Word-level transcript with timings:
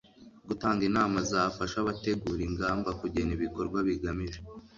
Gutanga 0.47 0.81
inama 0.89 1.17
zafasha 1.31 1.75
abategura 1.79 2.41
ingamba 2.49 2.89
kugena 3.01 3.31
ibikorwa 3.37 3.77
bigamije 3.87 4.39